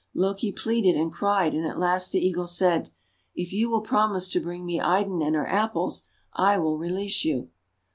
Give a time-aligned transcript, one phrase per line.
[0.15, 2.89] Loki pleaded and cried, and at last the Eagle said:—
[3.35, 7.49] :<If you will promise to bring me Idun and her Apples, I will release you."